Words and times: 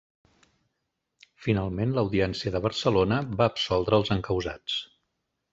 Finalment, 1.47 1.93
l'Audiència 1.97 2.53
de 2.57 2.63
Barcelona 2.69 3.21
va 3.43 3.51
absoldre 3.53 4.01
els 4.03 4.15
encausats. 4.17 4.83